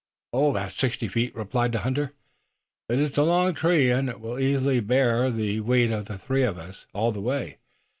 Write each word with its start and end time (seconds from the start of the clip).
"About 0.33 0.71
sixty 0.71 1.07
feet," 1.07 1.35
replied 1.35 1.73
the 1.73 1.81
hunter, 1.81 2.13
"but 2.89 2.97
it's 2.97 3.19
a 3.19 3.23
long 3.23 3.53
tree, 3.53 3.91
and 3.91 4.09
it 4.09 4.19
will 4.19 4.39
easily 4.39 4.79
bear 4.79 5.29
the 5.29 5.59
weight 5.59 5.91
of 5.91 6.05
the 6.07 6.17
three 6.17 6.41
of 6.41 6.57
us 6.57 6.87
all 6.91 7.11
the 7.11 7.21
way. 7.21 7.59